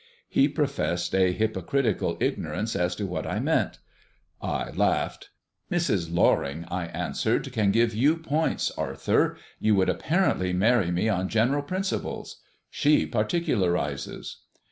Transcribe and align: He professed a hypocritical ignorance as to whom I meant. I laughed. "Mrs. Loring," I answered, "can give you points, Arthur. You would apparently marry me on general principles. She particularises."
He 0.27 0.47
professed 0.49 1.13
a 1.13 1.31
hypocritical 1.31 2.17
ignorance 2.19 2.75
as 2.75 2.95
to 2.95 3.05
whom 3.05 3.27
I 3.27 3.39
meant. 3.39 3.77
I 4.41 4.71
laughed. 4.71 5.29
"Mrs. 5.71 6.11
Loring," 6.11 6.65
I 6.71 6.87
answered, 6.87 7.53
"can 7.53 7.69
give 7.69 7.93
you 7.93 8.17
points, 8.17 8.71
Arthur. 8.71 9.37
You 9.59 9.75
would 9.75 9.89
apparently 9.89 10.53
marry 10.53 10.89
me 10.89 11.07
on 11.07 11.29
general 11.29 11.61
principles. 11.61 12.37
She 12.71 13.05
particularises." 13.05 14.37